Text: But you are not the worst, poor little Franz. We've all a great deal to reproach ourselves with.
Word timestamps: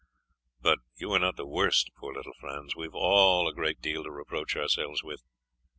But 0.59 0.79
you 0.97 1.11
are 1.13 1.19
not 1.19 1.35
the 1.37 1.45
worst, 1.45 1.91
poor 1.95 2.11
little 2.15 2.33
Franz. 2.39 2.75
We've 2.75 2.95
all 2.95 3.47
a 3.47 3.53
great 3.53 3.81
deal 3.81 4.03
to 4.03 4.09
reproach 4.09 4.55
ourselves 4.55 5.03
with. 5.03 5.21